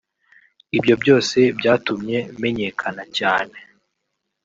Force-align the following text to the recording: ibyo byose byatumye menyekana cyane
ibyo 0.77 0.93
byose 1.01 1.39
byatumye 1.59 2.17
menyekana 2.41 3.03
cyane 3.17 3.57